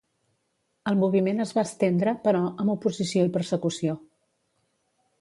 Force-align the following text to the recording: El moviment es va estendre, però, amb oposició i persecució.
El 0.91 0.97
moviment 1.01 1.43
es 1.45 1.51
va 1.59 1.65
estendre, 1.69 2.15
però, 2.25 2.43
amb 2.65 2.75
oposició 2.77 3.31
i 3.31 3.33
persecució. 3.39 3.99